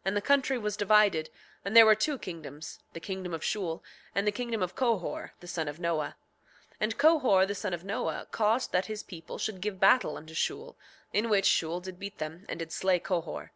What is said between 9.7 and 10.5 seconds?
battle unto